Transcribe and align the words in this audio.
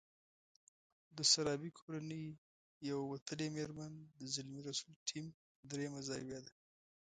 د 1.15 1.17
سرابي 1.31 1.69
کورنۍ 1.79 2.25
يوه 2.89 3.05
وتلې 3.11 3.47
مېرمن 3.57 3.93
د 4.19 4.21
زلمي 4.33 4.61
رسول 4.67 4.93
ټیم 5.07 5.25
درېيمه 5.69 6.01
زاویه 6.07 6.39
ده. 6.45 6.51